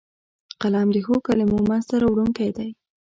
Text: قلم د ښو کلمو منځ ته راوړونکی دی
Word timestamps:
قلم 0.61 0.87
د 0.95 0.97
ښو 1.05 1.15
کلمو 1.27 1.57
منځ 1.69 1.83
ته 1.89 1.95
راوړونکی 2.03 2.49
دی 2.57 2.69